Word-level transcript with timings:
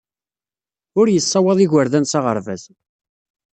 Ur 0.99 1.07
yessawaḍ 1.09 1.57
igerdan 1.65 2.05
s 2.11 2.13
aɣerbaz. 2.17 2.63